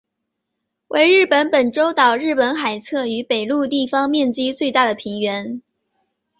[0.87, 5.61] 为日本本州岛日本海侧与北陆地方面积最大的平原。